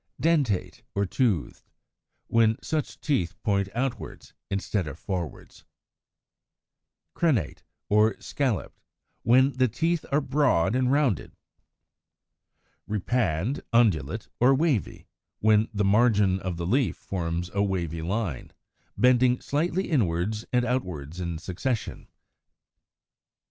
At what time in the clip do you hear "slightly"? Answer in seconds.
19.39-19.87